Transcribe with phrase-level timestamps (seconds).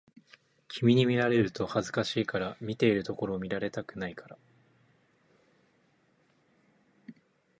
[0.67, 4.37] 君に見られると恥ずかしいから、見ているところを見られたくないから